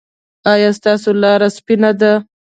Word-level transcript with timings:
ایا 0.51 0.69
ستاسو 0.77 1.09
لاره 1.21 1.47
سپینه 1.57 1.91
ده؟ 1.99 2.13